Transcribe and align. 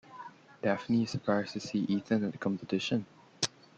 Daphne 0.63 1.03
is 1.03 1.11
surprised 1.11 1.53
to 1.53 1.59
see 1.59 1.81
Ethan 1.83 2.23
at 2.23 2.31
the 2.31 2.37
competition. 2.39 3.05